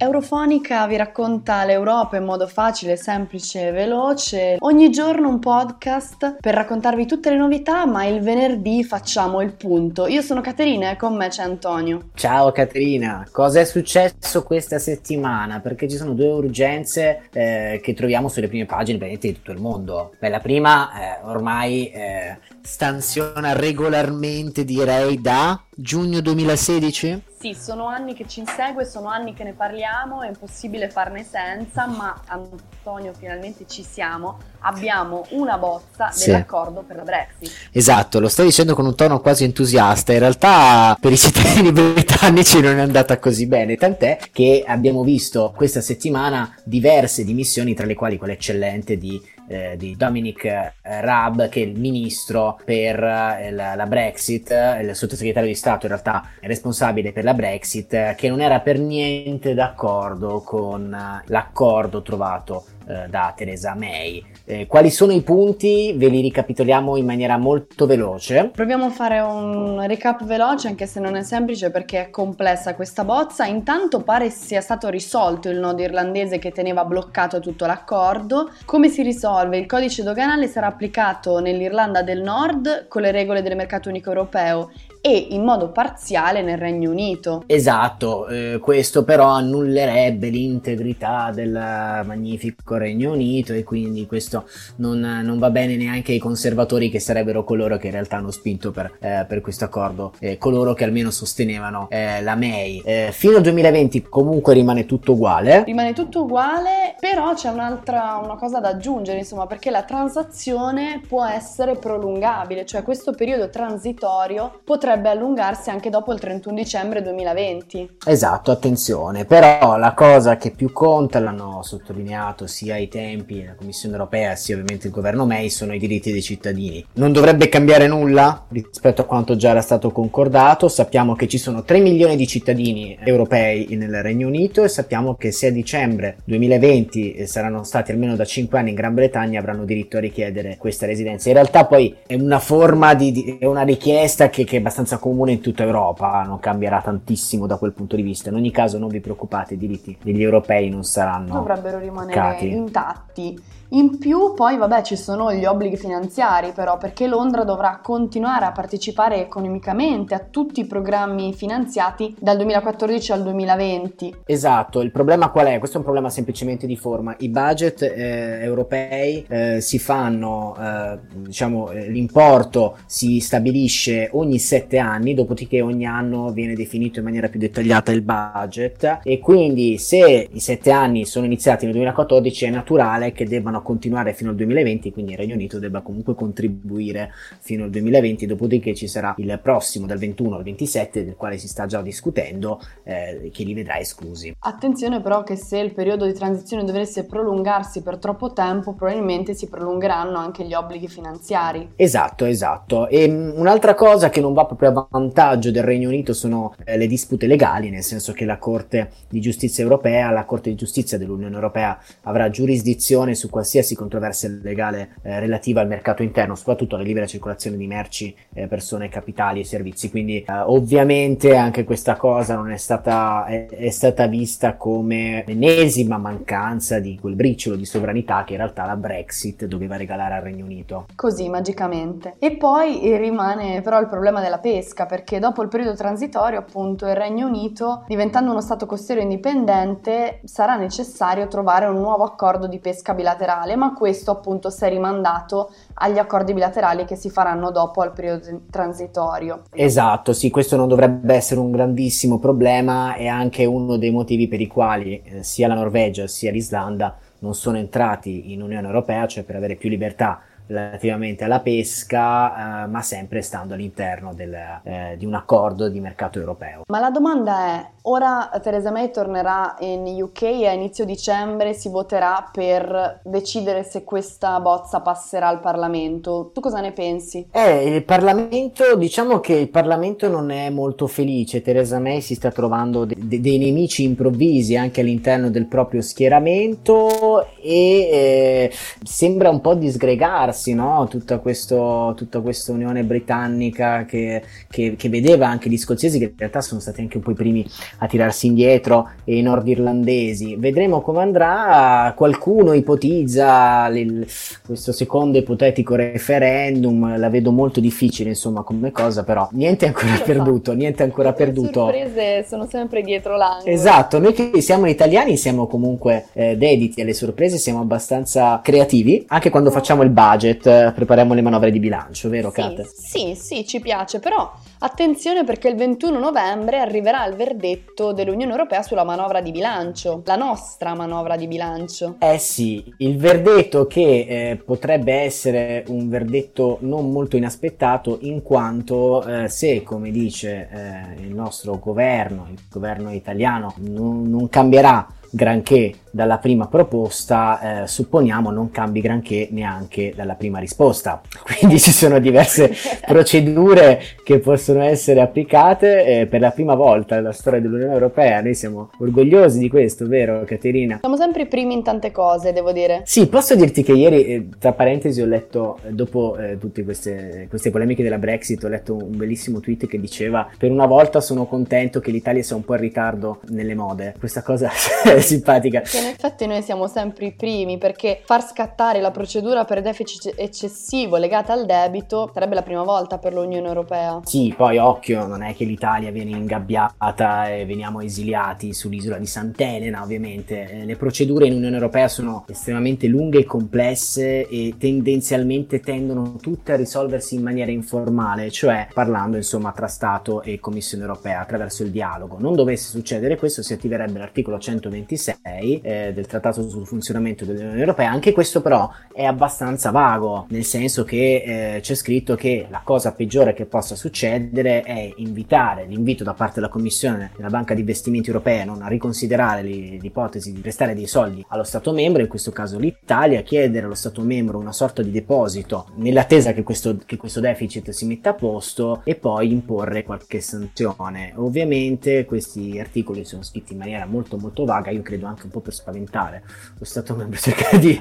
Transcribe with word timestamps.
Eurofonica 0.00 0.86
vi 0.86 0.96
racconta 0.96 1.64
l'Europa 1.64 2.16
in 2.16 2.24
modo 2.24 2.46
facile, 2.46 2.96
semplice 2.96 3.66
e 3.66 3.70
veloce. 3.72 4.56
Ogni 4.60 4.90
giorno 4.90 5.28
un 5.28 5.40
podcast 5.40 6.36
per 6.40 6.54
raccontarvi 6.54 7.04
tutte 7.04 7.30
le 7.30 7.36
novità, 7.36 7.84
ma 7.84 8.04
il 8.04 8.20
venerdì 8.20 8.84
facciamo 8.84 9.40
il 9.40 9.52
punto. 9.54 10.06
Io 10.06 10.22
sono 10.22 10.40
Caterina 10.40 10.90
e 10.92 10.96
con 10.96 11.16
me 11.16 11.26
c'è 11.26 11.42
Antonio. 11.42 12.10
Ciao 12.14 12.52
Caterina, 12.52 13.26
cosa 13.32 13.58
è 13.58 13.64
successo 13.64 14.44
questa 14.44 14.78
settimana? 14.78 15.58
Perché 15.58 15.88
ci 15.88 15.96
sono 15.96 16.14
due 16.14 16.30
urgenze 16.30 17.22
eh, 17.32 17.80
che 17.82 17.92
troviamo 17.94 18.28
sulle 18.28 18.46
prime 18.46 18.66
pagine 18.66 18.98
di 18.98 19.32
tutto 19.32 19.50
il 19.50 19.60
mondo. 19.60 20.12
Beh, 20.20 20.28
la 20.28 20.38
prima 20.38 20.90
eh, 20.92 21.20
ormai 21.24 21.90
eh, 21.90 22.38
stanziona 22.62 23.52
regolarmente, 23.52 24.64
direi, 24.64 25.20
da 25.20 25.60
giugno 25.74 26.20
2016? 26.20 27.22
Sì, 27.40 27.54
sono 27.54 27.86
anni 27.86 28.14
che 28.14 28.26
ci 28.26 28.40
insegue, 28.40 28.84
sono 28.84 29.06
anni 29.06 29.32
che 29.32 29.44
ne 29.44 29.52
parliamo, 29.52 30.22
è 30.22 30.26
impossibile 30.26 30.90
farne 30.90 31.24
senza, 31.24 31.86
ma 31.86 32.20
Antonio 32.26 33.12
finalmente 33.16 33.64
ci 33.68 33.84
siamo, 33.84 34.38
abbiamo 34.60 35.24
una 35.30 35.56
bozza 35.56 36.10
sì. 36.10 36.26
dell'accordo 36.26 36.82
per 36.82 36.96
la 36.96 37.02
Brexit. 37.04 37.52
Esatto, 37.70 38.18
lo 38.18 38.28
stai 38.28 38.46
dicendo 38.46 38.74
con 38.74 38.86
un 38.86 38.96
tono 38.96 39.20
quasi 39.20 39.44
entusiasta, 39.44 40.12
in 40.12 40.18
realtà 40.18 40.96
per 41.00 41.12
i 41.12 41.16
cittadini 41.16 41.70
britannici 41.70 42.60
non 42.60 42.76
è 42.76 42.80
andata 42.80 43.20
così 43.20 43.46
bene, 43.46 43.76
tant'è 43.76 44.18
che 44.32 44.64
abbiamo 44.66 45.04
visto 45.04 45.52
questa 45.54 45.80
settimana 45.80 46.52
diverse 46.64 47.22
dimissioni, 47.22 47.72
tra 47.72 47.86
le 47.86 47.94
quali 47.94 48.18
quella 48.18 48.32
eccellente 48.32 48.98
di 48.98 49.22
eh, 49.48 49.74
di 49.76 49.96
Dominic 49.96 50.44
eh, 50.44 50.72
Raab, 50.82 51.48
che 51.48 51.60
è 51.60 51.64
il 51.64 51.78
ministro 51.78 52.60
per 52.64 53.02
eh, 53.02 53.50
la, 53.50 53.74
la, 53.74 53.86
Brexit, 53.86 54.50
il 54.80 54.94
sottosegretario 54.94 55.48
di 55.48 55.54
Stato 55.54 55.86
in 55.86 55.92
realtà 55.92 56.30
è 56.38 56.46
responsabile 56.46 57.12
per 57.12 57.24
la 57.24 57.34
Brexit, 57.34 58.14
che 58.14 58.28
non 58.28 58.40
era 58.40 58.60
per 58.60 58.78
niente 58.78 59.54
d'accordo 59.54 60.40
con 60.40 60.96
l'accordo 61.24 62.02
trovato 62.02 62.64
da 63.08 63.32
Theresa 63.36 63.74
May. 63.74 64.24
Eh, 64.44 64.66
quali 64.66 64.90
sono 64.90 65.12
i 65.12 65.22
punti? 65.22 65.92
Ve 65.96 66.08
li 66.08 66.20
ricapitoliamo 66.20 66.96
in 66.96 67.04
maniera 67.04 67.36
molto 67.36 67.86
veloce. 67.86 68.50
Proviamo 68.52 68.86
a 68.86 68.90
fare 68.90 69.20
un 69.20 69.84
recap 69.86 70.24
veloce, 70.24 70.68
anche 70.68 70.86
se 70.86 71.00
non 71.00 71.14
è 71.14 71.22
semplice 71.22 71.70
perché 71.70 72.06
è 72.06 72.10
complessa 72.10 72.74
questa 72.74 73.04
bozza. 73.04 73.44
Intanto 73.44 74.02
pare 74.02 74.30
sia 74.30 74.60
stato 74.60 74.88
risolto 74.88 75.48
il 75.48 75.58
nodo 75.58 75.82
irlandese 75.82 76.38
che 76.38 76.50
teneva 76.50 76.84
bloccato 76.84 77.40
tutto 77.40 77.66
l'accordo. 77.66 78.50
Come 78.64 78.88
si 78.88 79.02
risolve? 79.02 79.58
Il 79.58 79.66
codice 79.66 80.02
doganale 80.02 80.46
sarà 80.46 80.68
applicato 80.68 81.40
nell'Irlanda 81.40 82.02
del 82.02 82.22
Nord 82.22 82.88
con 82.88 83.02
le 83.02 83.10
regole 83.10 83.42
del 83.42 83.56
mercato 83.56 83.88
unico 83.88 84.08
europeo 84.08 84.70
e 85.00 85.28
in 85.30 85.44
modo 85.44 85.70
parziale 85.70 86.42
nel 86.42 86.58
Regno 86.58 86.90
Unito. 86.90 87.44
Esatto, 87.46 88.26
eh, 88.26 88.58
questo 88.60 89.04
però 89.04 89.26
annullerebbe 89.28 90.28
l'integrità 90.28 91.30
del 91.32 91.50
magnifico 91.50 92.76
Regno 92.76 93.12
Unito 93.12 93.52
e 93.52 93.62
quindi 93.64 94.06
questo 94.06 94.44
non, 94.76 95.00
non 95.00 95.38
va 95.38 95.50
bene 95.50 95.76
neanche 95.76 96.12
ai 96.12 96.18
conservatori 96.18 96.90
che 96.90 97.00
sarebbero 97.00 97.44
coloro 97.44 97.76
che 97.76 97.86
in 97.86 97.92
realtà 97.92 98.16
hanno 98.16 98.30
spinto 98.30 98.70
per, 98.70 98.92
eh, 98.98 99.24
per 99.26 99.40
questo 99.40 99.64
accordo, 99.64 100.12
eh, 100.18 100.36
coloro 100.38 100.74
che 100.74 100.84
almeno 100.84 101.10
sostenevano 101.10 101.86
eh, 101.90 102.20
la 102.22 102.34
May. 102.34 102.82
Eh, 102.84 103.08
fino 103.12 103.36
al 103.36 103.42
2020 103.42 104.02
comunque 104.08 104.54
rimane 104.54 104.84
tutto 104.84 105.12
uguale. 105.12 105.64
Rimane 105.64 105.92
tutto 105.92 106.22
uguale, 106.22 106.96
però 106.98 107.34
c'è 107.34 107.50
un'altra 107.50 108.20
una 108.22 108.36
cosa 108.36 108.60
da 108.60 108.68
aggiungere, 108.68 109.18
insomma, 109.18 109.46
perché 109.46 109.70
la 109.70 109.82
transazione 109.82 111.00
può 111.06 111.24
essere 111.24 111.76
prolungabile, 111.76 112.66
cioè 112.66 112.82
questo 112.82 113.12
periodo 113.12 113.48
transitorio 113.48 114.60
potrebbe 114.64 114.87
potrebbe 114.88 115.10
allungarsi 115.10 115.68
anche 115.68 115.90
dopo 115.90 116.14
il 116.14 116.18
31 116.18 116.56
dicembre 116.56 117.02
2020. 117.02 117.98
Esatto, 118.06 118.50
attenzione, 118.50 119.26
però 119.26 119.76
la 119.76 119.92
cosa 119.92 120.38
che 120.38 120.50
più 120.50 120.72
conta, 120.72 121.20
l'hanno 121.20 121.60
sottolineato 121.62 122.46
sia 122.46 122.78
i 122.78 122.88
tempi 122.88 123.44
la 123.44 123.54
Commissione 123.54 123.94
europea 123.94 124.34
sia 124.34 124.54
ovviamente 124.54 124.86
il 124.86 124.92
governo 124.94 125.26
May, 125.26 125.50
sono 125.50 125.74
i 125.74 125.78
diritti 125.78 126.10
dei 126.10 126.22
cittadini. 126.22 126.86
Non 126.94 127.12
dovrebbe 127.12 127.50
cambiare 127.50 127.86
nulla 127.86 128.46
rispetto 128.48 129.02
a 129.02 129.04
quanto 129.04 129.36
già 129.36 129.50
era 129.50 129.60
stato 129.60 129.90
concordato, 129.90 130.68
sappiamo 130.68 131.14
che 131.14 131.28
ci 131.28 131.36
sono 131.36 131.64
3 131.64 131.80
milioni 131.80 132.16
di 132.16 132.26
cittadini 132.26 132.96
europei 133.04 133.66
nel 133.72 134.02
Regno 134.02 134.26
Unito 134.28 134.64
e 134.64 134.68
sappiamo 134.68 135.16
che 135.16 135.32
se 135.32 135.48
a 135.48 135.52
dicembre 135.52 136.16
2020 136.24 137.12
eh, 137.12 137.26
saranno 137.26 137.62
stati 137.62 137.90
almeno 137.90 138.16
da 138.16 138.24
5 138.24 138.58
anni 138.58 138.70
in 138.70 138.74
Gran 138.74 138.94
Bretagna 138.94 139.38
avranno 139.38 139.66
diritto 139.66 139.98
a 139.98 140.00
richiedere 140.00 140.56
questa 140.56 140.86
residenza. 140.86 141.28
In 141.28 141.34
realtà 141.34 141.66
poi 141.66 141.94
è 142.06 142.14
una 142.14 142.38
forma 142.38 142.94
di, 142.94 143.12
di 143.12 143.36
è 143.38 143.44
una 143.44 143.62
richiesta 143.62 144.30
che, 144.30 144.44
che 144.44 144.56
è 144.56 144.58
abbastanza 144.58 144.76
abbastanza 144.78 144.98
comune 144.98 145.32
in 145.32 145.40
tutta 145.40 145.64
Europa, 145.64 146.22
non 146.22 146.38
cambierà 146.38 146.80
tantissimo 146.80 147.46
da 147.46 147.56
quel 147.56 147.72
punto 147.72 147.96
di 147.96 148.02
vista. 148.02 148.28
In 148.28 148.36
ogni 148.36 148.52
caso 148.52 148.78
non 148.78 148.88
vi 148.88 149.00
preoccupate, 149.00 149.54
i 149.54 149.58
diritti 149.58 149.96
degli 150.00 150.22
europei 150.22 150.68
non 150.68 150.84
saranno 150.84 151.34
dovrebbero 151.34 151.78
rimanere 151.78 152.12
toccati. 152.12 152.48
intatti. 152.48 153.42
In 153.70 153.98
più 153.98 154.32
poi 154.34 154.56
vabbè 154.56 154.80
ci 154.80 154.96
sono 154.96 155.30
gli 155.30 155.44
obblighi 155.44 155.76
finanziari 155.76 156.52
però 156.54 156.78
perché 156.78 157.06
Londra 157.06 157.44
dovrà 157.44 157.80
continuare 157.82 158.46
a 158.46 158.52
partecipare 158.52 159.20
economicamente 159.20 160.14
a 160.14 160.20
tutti 160.20 160.60
i 160.60 160.66
programmi 160.66 161.34
finanziati 161.34 162.14
dal 162.18 162.36
2014 162.36 163.12
al 163.12 163.22
2020. 163.24 164.14
Esatto, 164.24 164.80
il 164.80 164.90
problema 164.90 165.28
qual 165.28 165.48
è? 165.48 165.58
Questo 165.58 165.76
è 165.76 165.78
un 165.80 165.84
problema 165.84 166.08
semplicemente 166.08 166.66
di 166.66 166.76
forma. 166.76 167.14
I 167.18 167.28
budget 167.28 167.82
eh, 167.82 168.38
europei 168.40 169.26
eh, 169.28 169.60
si 169.60 169.78
fanno, 169.78 170.56
eh, 170.58 170.98
diciamo, 171.16 171.70
eh, 171.70 171.90
l'importo 171.90 172.78
si 172.86 173.20
stabilisce 173.20 174.08
ogni 174.12 174.38
sette 174.38 174.78
anni, 174.78 175.12
dopodiché 175.12 175.60
ogni 175.60 175.84
anno 175.84 176.30
viene 176.30 176.54
definito 176.54 177.00
in 177.00 177.04
maniera 177.04 177.28
più 177.28 177.38
dettagliata 177.38 177.92
il 177.92 178.00
budget 178.00 179.00
e 179.02 179.18
quindi 179.18 179.76
se 179.76 180.28
i 180.32 180.40
sette 180.40 180.70
anni 180.70 181.04
sono 181.04 181.26
iniziati 181.26 181.66
nel 181.66 181.74
2014 181.74 182.46
è 182.46 182.50
naturale 182.50 183.12
che 183.12 183.26
debbano 183.26 183.56
debbano 183.58 183.62
continuare 183.62 184.12
fino 184.14 184.30
al 184.30 184.36
2020, 184.36 184.92
quindi 184.92 185.12
il 185.12 185.18
Regno 185.18 185.34
Unito 185.34 185.58
debba 185.58 185.80
comunque 185.80 186.14
contribuire 186.14 187.12
fino 187.40 187.64
al 187.64 187.70
2020, 187.70 188.26
dopodiché 188.26 188.74
ci 188.74 188.86
sarà 188.86 189.14
il 189.18 189.38
prossimo 189.42 189.86
dal 189.86 189.98
21 189.98 190.36
al 190.36 190.42
27, 190.42 191.04
del 191.04 191.16
quale 191.16 191.38
si 191.38 191.48
sta 191.48 191.66
già 191.66 191.82
discutendo, 191.82 192.60
eh, 192.84 193.30
che 193.32 193.44
li 193.44 193.54
vedrà 193.54 193.78
esclusi. 193.78 194.34
Attenzione 194.38 195.00
però 195.00 195.22
che 195.22 195.36
se 195.36 195.58
il 195.58 195.72
periodo 195.72 196.06
di 196.06 196.12
transizione 196.12 196.64
dovesse 196.64 197.04
prolungarsi 197.04 197.82
per 197.82 197.98
troppo 197.98 198.32
tempo, 198.32 198.74
probabilmente 198.74 199.34
si 199.34 199.48
prolungheranno 199.48 200.18
anche 200.18 200.44
gli 200.44 200.54
obblighi 200.54 200.88
finanziari. 200.88 201.70
Esatto, 201.76 202.24
esatto. 202.24 202.88
E 202.88 203.08
mm, 203.08 203.32
un'altra 203.36 203.74
cosa 203.74 204.10
che 204.10 204.20
non 204.20 204.32
va 204.32 204.46
proprio 204.46 204.70
a 204.70 204.86
vantaggio 204.90 205.50
del 205.50 205.64
Regno 205.64 205.88
Unito 205.88 206.12
sono 206.12 206.54
eh, 206.64 206.76
le 206.76 206.86
dispute 206.86 207.26
legali, 207.26 207.70
nel 207.70 207.82
senso 207.82 208.12
che 208.12 208.24
la 208.24 208.38
Corte 208.38 208.90
di 209.08 209.20
Giustizia 209.20 209.62
europea, 209.62 210.10
la 210.10 210.24
Corte 210.24 210.50
di 210.50 210.56
Giustizia 210.56 210.98
dell'Unione 210.98 211.34
Europea 211.34 211.78
avrà 212.02 212.30
giurisdizione 212.30 213.14
su 213.14 213.28
qualsiasi 213.28 213.47
qualsiasi 213.48 213.74
controversia 213.74 214.28
legale 214.42 214.96
eh, 215.02 215.18
relativa 215.20 215.62
al 215.62 215.68
mercato 215.68 216.02
interno, 216.02 216.34
soprattutto 216.34 216.74
alla 216.74 216.84
libera 216.84 217.06
circolazione 217.06 217.56
di 217.56 217.66
merci, 217.66 218.14
eh, 218.34 218.46
persone, 218.46 218.90
capitali 218.90 219.40
e 219.40 219.44
servizi. 219.44 219.90
Quindi 219.90 220.20
eh, 220.20 220.32
ovviamente 220.44 221.34
anche 221.34 221.64
questa 221.64 221.96
cosa 221.96 222.34
non 222.34 222.50
è 222.50 222.58
stata, 222.58 223.24
è, 223.24 223.46
è 223.46 223.70
stata 223.70 224.06
vista 224.06 224.56
come 224.56 225.24
l'ennesima 225.26 225.96
mancanza 225.96 226.78
di 226.78 226.98
quel 227.00 227.14
briciolo 227.14 227.56
di 227.56 227.64
sovranità 227.64 228.24
che 228.24 228.32
in 228.32 228.38
realtà 228.38 228.66
la 228.66 228.76
Brexit 228.76 229.46
doveva 229.46 229.76
regalare 229.76 230.14
al 230.14 230.22
Regno 230.22 230.44
Unito. 230.44 230.86
Così 230.94 231.28
magicamente. 231.30 232.16
E 232.18 232.36
poi 232.36 232.82
eh, 232.82 232.98
rimane 232.98 233.62
però 233.62 233.80
il 233.80 233.88
problema 233.88 234.20
della 234.20 234.38
pesca, 234.38 234.84
perché 234.84 235.18
dopo 235.18 235.40
il 235.40 235.48
periodo 235.48 235.74
transitorio, 235.74 236.38
appunto, 236.38 236.86
il 236.86 236.94
Regno 236.94 237.26
Unito, 237.26 237.84
diventando 237.88 238.30
uno 238.30 238.42
Stato 238.42 238.66
costiero 238.66 239.00
indipendente, 239.00 240.20
sarà 240.24 240.56
necessario 240.56 241.28
trovare 241.28 241.64
un 241.64 241.80
nuovo 241.80 242.04
accordo 242.04 242.46
di 242.46 242.58
pesca 242.58 242.94
bilaterale 242.98 243.37
bilaterale, 243.38 243.56
ma 243.56 243.72
questo 243.72 244.10
appunto 244.10 244.50
si 244.50 244.64
è 244.64 244.68
rimandato 244.68 245.50
agli 245.74 245.98
accordi 245.98 246.32
bilaterali 246.32 246.84
che 246.84 246.96
si 246.96 247.10
faranno 247.10 247.50
dopo 247.50 247.82
al 247.82 247.92
periodo 247.92 248.42
transitorio. 248.50 249.42
Esatto, 249.52 250.12
sì, 250.12 250.30
questo 250.30 250.56
non 250.56 250.68
dovrebbe 250.68 251.14
essere 251.14 251.40
un 251.40 251.50
grandissimo 251.50 252.18
problema 252.18 252.94
e 252.94 253.06
anche 253.06 253.44
uno 253.44 253.76
dei 253.76 253.90
motivi 253.90 254.28
per 254.28 254.40
i 254.40 254.46
quali 254.46 255.02
eh, 255.02 255.22
sia 255.22 255.48
la 255.48 255.54
Norvegia 255.54 256.06
sia 256.06 256.30
l'Islanda 256.30 256.96
non 257.20 257.34
sono 257.34 257.56
entrati 257.56 258.32
in 258.32 258.42
Unione 258.42 258.66
Europea, 258.66 259.06
cioè 259.06 259.24
per 259.24 259.36
avere 259.36 259.56
più 259.56 259.68
libertà 259.68 260.20
relativamente 260.48 261.24
alla 261.24 261.40
pesca, 261.40 262.64
eh, 262.64 262.66
ma 262.66 262.82
sempre 262.82 263.22
stando 263.22 263.54
all'interno 263.54 264.14
del, 264.14 264.34
eh, 264.62 264.94
di 264.98 265.04
un 265.04 265.14
accordo 265.14 265.68
di 265.68 265.78
mercato 265.80 266.18
europeo. 266.18 266.62
Ma 266.66 266.80
la 266.80 266.90
domanda 266.90 267.46
è, 267.46 267.66
ora 267.82 268.30
Theresa 268.42 268.70
May 268.70 268.90
tornerà 268.90 269.56
in 269.60 269.84
UK 270.02 270.22
e 270.22 270.46
a 270.46 270.52
inizio 270.52 270.84
dicembre 270.84 271.52
si 271.52 271.68
voterà 271.68 272.28
per 272.32 273.00
decidere 273.04 273.62
se 273.62 273.84
questa 273.84 274.40
bozza 274.40 274.80
passerà 274.80 275.28
al 275.28 275.40
Parlamento. 275.40 276.30
Tu 276.32 276.40
cosa 276.40 276.60
ne 276.60 276.72
pensi? 276.72 277.28
Eh, 277.30 277.74
il 277.74 277.84
Parlamento, 277.84 278.74
diciamo 278.76 279.20
che 279.20 279.34
il 279.34 279.48
Parlamento 279.48 280.08
non 280.08 280.30
è 280.30 280.50
molto 280.50 280.86
felice, 280.86 281.42
Theresa 281.42 281.78
May 281.78 282.00
si 282.00 282.14
sta 282.14 282.30
trovando 282.30 282.84
de- 282.84 282.96
de- 282.96 283.20
dei 283.20 283.38
nemici 283.38 283.82
improvvisi 283.82 284.56
anche 284.56 284.80
all'interno 284.80 285.30
del 285.30 285.46
proprio 285.46 285.82
schieramento 285.82 287.26
e 287.42 287.80
eh, 287.90 288.52
sembra 288.82 289.28
un 289.28 289.40
po' 289.40 289.54
disgregarsi, 289.54 290.37
no? 290.54 290.86
Tutta, 290.88 291.18
questo, 291.18 291.92
tutta 291.96 292.20
questa 292.20 292.52
unione 292.52 292.82
britannica 292.84 293.84
che, 293.84 294.22
che, 294.48 294.74
che, 294.76 294.88
vedeva 294.88 295.28
anche 295.28 295.48
gli 295.48 295.58
scozzesi, 295.58 295.98
che 295.98 296.04
in 296.04 296.14
realtà 296.16 296.40
sono 296.40 296.60
stati 296.60 296.80
anche 296.80 296.96
un 296.96 297.02
po' 297.02 297.10
i 297.10 297.14
primi 297.14 297.46
a 297.78 297.86
tirarsi 297.86 298.26
indietro, 298.26 298.90
e 299.04 299.16
i 299.16 299.22
nordirlandesi. 299.22 300.36
Vedremo 300.36 300.80
come 300.80 301.02
andrà. 301.02 301.92
Qualcuno 301.96 302.52
ipotizza 302.52 303.68
il, 303.68 304.06
questo 304.44 304.72
secondo 304.72 305.18
ipotetico 305.18 305.74
referendum, 305.74 306.98
la 306.98 307.08
vedo 307.08 307.32
molto 307.32 307.60
difficile, 307.60 308.10
insomma, 308.10 308.42
come 308.42 308.70
cosa, 308.70 309.04
però 309.04 309.28
niente 309.32 309.66
ancora 309.66 310.00
perduto, 310.04 310.52
niente 310.52 310.82
ancora 310.82 311.12
perduto. 311.12 311.66
Le 311.70 311.84
sorprese 311.84 312.26
sono 312.28 312.46
sempre 312.50 312.82
dietro 312.82 313.16
l'angolo. 313.16 313.50
Esatto, 313.50 313.98
noi 313.98 314.12
che 314.12 314.40
siamo 314.40 314.66
italiani 314.66 315.16
siamo 315.16 315.46
comunque 315.46 316.06
eh, 316.12 316.36
dediti 316.36 316.80
alle 316.80 316.94
sorprese, 316.94 317.36
siamo 317.38 317.60
abbastanza 317.60 318.40
creativi, 318.42 319.04
anche 319.08 319.30
quando 319.30 319.50
facciamo 319.50 319.82
il 319.82 319.90
budget, 319.90 320.27
eh, 320.30 320.72
prepariamo 320.72 321.14
le 321.14 321.22
manovre 321.22 321.50
di 321.50 321.58
bilancio, 321.58 322.08
vero 322.08 322.30
sì, 322.30 322.40
Kate? 322.40 322.70
Sì, 322.72 323.14
sì, 323.14 323.46
ci 323.46 323.60
piace, 323.60 323.98
però 323.98 324.32
attenzione 324.60 325.24
perché 325.24 325.48
il 325.48 325.56
21 325.56 325.98
novembre 325.98 326.58
arriverà 326.58 327.06
il 327.06 327.14
verdetto 327.14 327.92
dell'Unione 327.92 328.32
Europea 328.32 328.62
sulla 328.62 328.84
manovra 328.84 329.20
di 329.20 329.30
bilancio, 329.30 330.02
la 330.04 330.16
nostra 330.16 330.74
manovra 330.74 331.16
di 331.16 331.26
bilancio. 331.26 331.96
Eh 331.98 332.18
sì, 332.18 332.72
il 332.78 332.96
verdetto 332.96 333.66
che 333.66 334.06
eh, 334.08 334.36
potrebbe 334.36 334.94
essere 334.94 335.64
un 335.68 335.88
verdetto 335.88 336.58
non 336.60 336.90
molto 336.90 337.16
inaspettato 337.16 337.98
in 338.02 338.22
quanto 338.22 339.04
eh, 339.04 339.28
se, 339.28 339.62
come 339.62 339.90
dice 339.90 340.48
eh, 340.50 341.02
il 341.02 341.14
nostro 341.14 341.58
governo, 341.58 342.26
il 342.30 342.40
governo 342.50 342.92
italiano, 342.92 343.54
non, 343.58 344.08
non 344.08 344.28
cambierà 344.28 344.86
granché 345.10 345.74
dalla 345.98 346.18
prima 346.18 346.46
proposta, 346.46 347.62
eh, 347.62 347.66
supponiamo 347.66 348.30
non 348.30 348.52
cambi 348.52 348.80
granché 348.80 349.26
neanche 349.32 349.92
dalla 349.96 350.14
prima 350.14 350.38
risposta. 350.38 351.00
Quindi 351.26 351.58
ci 351.58 351.72
sono 351.72 351.98
diverse 351.98 352.54
procedure 352.86 353.80
che 354.04 354.20
possono 354.20 354.62
essere 354.62 355.00
applicate 355.00 355.84
eh, 355.84 356.06
per 356.06 356.20
la 356.20 356.30
prima 356.30 356.54
volta 356.54 356.94
nella 356.94 357.10
storia 357.10 357.40
dell'Unione 357.40 357.72
Europea. 357.72 358.20
Noi 358.20 358.36
siamo 358.36 358.70
orgogliosi 358.78 359.40
di 359.40 359.48
questo, 359.48 359.88
vero 359.88 360.22
Caterina? 360.24 360.78
Siamo 360.78 360.96
sempre 360.96 361.22
i 361.22 361.26
primi 361.26 361.54
in 361.54 361.64
tante 361.64 361.90
cose, 361.90 362.32
devo 362.32 362.52
dire. 362.52 362.82
Sì, 362.84 363.08
posso 363.08 363.34
dirti 363.34 363.64
che 363.64 363.72
ieri, 363.72 364.04
eh, 364.04 364.28
tra 364.38 364.52
parentesi, 364.52 365.02
ho 365.02 365.06
letto, 365.06 365.58
eh, 365.66 365.72
dopo 365.72 366.16
eh, 366.16 366.38
tutte 366.38 366.62
queste, 366.62 367.26
queste 367.28 367.50
polemiche 367.50 367.82
della 367.82 367.98
Brexit, 367.98 368.44
ho 368.44 368.48
letto 368.48 368.76
un 368.76 368.96
bellissimo 368.96 369.40
tweet 369.40 369.66
che 369.66 369.80
diceva 369.80 370.28
per 370.38 370.52
una 370.52 370.66
volta 370.66 371.00
sono 371.00 371.26
contento 371.26 371.80
che 371.80 371.90
l'Italia 371.90 372.22
sia 372.22 372.36
un 372.36 372.44
po' 372.44 372.54
in 372.54 372.60
ritardo 372.60 373.18
nelle 373.30 373.56
mode. 373.56 373.96
Questa 373.98 374.22
cosa 374.22 374.48
è 374.86 375.00
simpatica. 375.00 375.60
Che 375.62 375.87
effetti 375.88 376.26
noi 376.26 376.42
siamo 376.42 376.66
sempre 376.66 377.06
i 377.06 377.12
primi 377.12 377.58
perché 377.58 378.00
far 378.04 378.24
scattare 378.24 378.80
la 378.80 378.90
procedura 378.90 379.44
per 379.44 379.62
deficit 379.62 380.14
eccessivo 380.16 380.96
legata 380.96 381.32
al 381.32 381.46
debito 381.46 382.10
sarebbe 382.12 382.34
la 382.34 382.42
prima 382.42 382.62
volta 382.62 382.98
per 382.98 383.12
l'Unione 383.12 383.46
Europea. 383.46 384.00
Sì, 384.04 384.32
poi 384.36 384.58
occhio, 384.58 385.06
non 385.06 385.22
è 385.22 385.34
che 385.34 385.44
l'Italia 385.44 385.90
viene 385.90 386.10
ingabbiata 386.10 387.30
e 387.30 387.44
veniamo 387.44 387.80
esiliati 387.80 388.52
sull'isola 388.52 388.98
di 388.98 389.06
Sant'Elena, 389.06 389.82
ovviamente. 389.82 390.48
Eh, 390.48 390.64
le 390.64 390.76
procedure 390.76 391.26
in 391.26 391.34
Unione 391.34 391.56
Europea 391.56 391.88
sono 391.88 392.24
estremamente 392.28 392.86
lunghe 392.86 393.20
e 393.20 393.24
complesse 393.24 394.28
e 394.28 394.54
tendenzialmente 394.58 395.60
tendono 395.60 396.16
tutte 396.20 396.52
a 396.52 396.56
risolversi 396.56 397.14
in 397.14 397.22
maniera 397.22 397.50
informale, 397.50 398.30
cioè 398.30 398.68
parlando 398.72 399.16
insomma 399.16 399.52
tra 399.52 399.66
Stato 399.66 400.22
e 400.22 400.38
Commissione 400.40 400.84
Europea 400.84 401.20
attraverso 401.20 401.62
il 401.62 401.70
dialogo. 401.70 402.18
Non 402.18 402.34
dovesse 402.34 402.70
succedere 402.70 403.16
questo 403.16 403.42
si 403.42 403.52
attiverebbe 403.52 403.98
l'articolo 403.98 404.38
126 404.38 405.60
eh, 405.68 405.92
del 405.92 406.06
Trattato 406.06 406.48
sul 406.48 406.66
funzionamento 406.66 407.26
dell'Unione 407.26 407.58
Europea. 407.58 407.90
Anche 407.90 408.12
questo 408.12 408.40
però 408.40 408.70
è 408.90 409.04
abbastanza 409.04 409.70
vago, 409.70 410.26
nel 410.30 410.44
senso 410.44 410.84
che 410.84 411.56
eh, 411.56 411.60
c'è 411.60 411.74
scritto 411.74 412.14
che 412.14 412.46
la 412.48 412.62
cosa 412.64 412.92
peggiore 412.92 413.34
che 413.34 413.44
possa 413.44 413.76
succedere 413.76 414.62
è 414.62 414.90
invitare 414.96 415.66
l'invito 415.66 416.04
da 416.04 416.14
parte 416.14 416.36
della 416.36 416.48
Commissione 416.48 417.10
della 417.16 417.28
Banca 417.28 417.52
di 417.52 417.60
Investimenti 417.60 418.08
Europea 418.08 418.44
non 418.44 418.62
a 418.62 418.68
riconsiderare 418.68 419.42
l'ipotesi 419.42 420.32
di 420.32 420.40
prestare 420.40 420.74
dei 420.74 420.86
soldi 420.86 421.22
allo 421.28 421.44
Stato 421.44 421.72
membro, 421.72 422.00
in 422.00 422.08
questo 422.08 422.30
caso 422.30 422.58
l'Italia, 422.58 423.20
chiedere 423.20 423.66
allo 423.66 423.74
Stato 423.74 424.00
membro 424.00 424.38
una 424.38 424.52
sorta 424.52 424.80
di 424.82 424.90
deposito 424.90 425.66
nell'attesa 425.76 426.32
che 426.32 426.42
questo, 426.42 426.78
che 426.86 426.96
questo 426.96 427.20
deficit 427.20 427.70
si 427.70 427.84
metta 427.84 428.10
a 428.10 428.14
posto 428.14 428.80
e 428.84 428.94
poi 428.94 429.30
imporre 429.30 429.82
qualche 429.82 430.20
sanzione. 430.20 431.12
Ovviamente 431.16 432.06
questi 432.06 432.58
articoli 432.58 433.04
sono 433.04 433.22
scritti 433.22 433.52
in 433.52 433.58
maniera 433.58 433.84
molto 433.84 434.16
molto 434.16 434.44
vaga, 434.46 434.70
io 434.70 434.82
credo 434.82 435.06
anche 435.06 435.24
un 435.24 435.30
po' 435.30 435.40
per 435.40 435.56
spaventare 435.58 436.22
lo 436.58 436.64
Stato 436.64 436.94
membro, 436.94 437.18
cercare 437.20 437.58
di 437.58 437.80